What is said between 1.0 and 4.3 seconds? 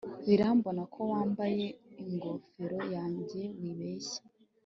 wambaye ingofero yanjye wibeshye